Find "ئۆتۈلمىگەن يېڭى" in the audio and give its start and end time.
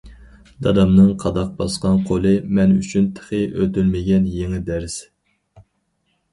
3.45-4.65